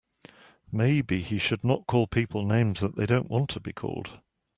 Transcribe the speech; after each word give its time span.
Maybe 0.71 1.21
he 1.21 1.37
should 1.37 1.63
not 1.63 1.85
call 1.85 2.07
people 2.07 2.43
names 2.43 2.79
that 2.79 2.95
they 2.95 3.05
don't 3.05 3.29
want 3.29 3.51
to 3.51 3.59
be 3.59 3.71
called. 3.71 4.19